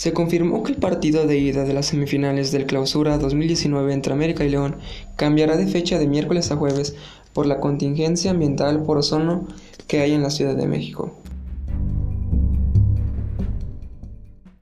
Se 0.00 0.14
confirmó 0.14 0.62
que 0.62 0.72
el 0.72 0.78
partido 0.78 1.26
de 1.26 1.36
ida 1.36 1.64
de 1.64 1.74
las 1.74 1.84
semifinales 1.84 2.52
del 2.52 2.64
Clausura 2.64 3.18
2019 3.18 3.92
entre 3.92 4.14
América 4.14 4.46
y 4.46 4.48
León 4.48 4.76
cambiará 5.14 5.58
de 5.58 5.66
fecha 5.66 5.98
de 5.98 6.08
miércoles 6.08 6.50
a 6.50 6.56
jueves 6.56 6.96
por 7.34 7.44
la 7.44 7.60
contingencia 7.60 8.30
ambiental 8.30 8.82
por 8.82 8.96
ozono 8.96 9.46
que 9.88 10.00
hay 10.00 10.12
en 10.14 10.22
la 10.22 10.30
Ciudad 10.30 10.56
de 10.56 10.66
México. 10.66 11.18